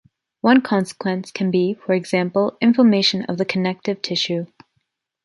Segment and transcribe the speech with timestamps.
[0.39, 4.47] One consequence can be, for example, inflammations of the connective tissue.